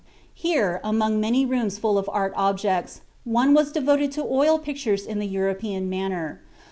[0.33, 5.19] Here, among many rooms full of art objects, one was devoted to oil pictures in
[5.19, 6.41] the European manner.